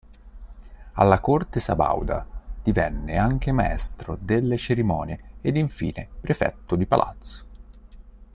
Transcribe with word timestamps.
Alla 0.93 1.19
corte 1.19 1.59
sabauda 1.59 2.25
divenne 2.63 3.17
anche 3.17 3.51
maestro 3.51 4.17
delle 4.19 4.57
cerimonie 4.57 5.35
ed 5.41 5.55
infine 5.55 6.09
Prefetto 6.19 6.75
di 6.75 6.87
Palazzo. 6.87 7.45